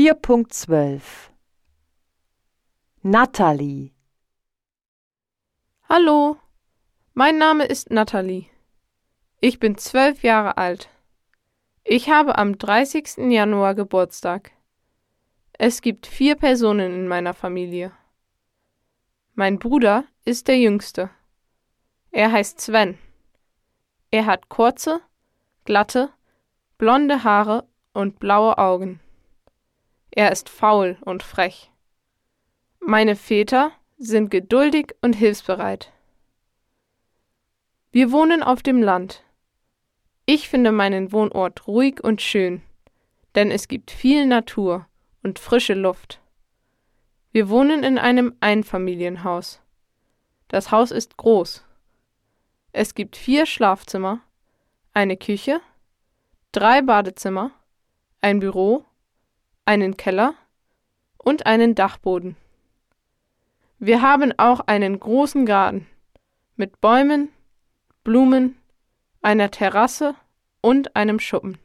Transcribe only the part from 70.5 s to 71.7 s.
und einem Schuppen.